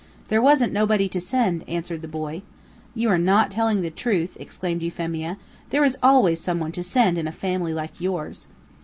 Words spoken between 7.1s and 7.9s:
in a family